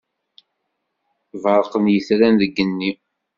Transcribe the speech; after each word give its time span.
Berrqen 1.43 1.85
yitran 1.93 2.35
deg 2.41 2.49
igenni. 2.51 2.91